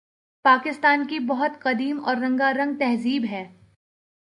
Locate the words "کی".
1.07-1.19